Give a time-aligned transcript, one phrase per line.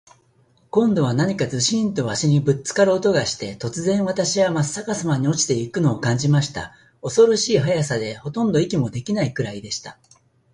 [0.71, 6.73] 今度は何かズシンと鷲にぶっつかる音がして、突然、私はまっ逆さまに落ちて行くのを感じました。
[7.03, 9.99] 恐ろしい速さで、ほとんど息もできないくらいでした。